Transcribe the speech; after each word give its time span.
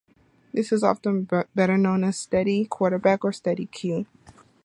This 0.51 0.71
is 0.71 0.81
often 0.83 1.27
better 1.53 1.77
known 1.77 2.03
as 2.03 2.15
a 2.15 2.17
"Steady 2.17 2.65
Quarterback" 2.65 3.23
or 3.23 3.31
"Steady 3.31 3.67
Q". 3.67 4.07